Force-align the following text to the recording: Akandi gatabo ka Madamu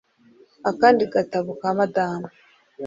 Akandi 0.69 1.03
gatabo 1.13 1.51
ka 1.61 1.69
Madamu 1.77 2.27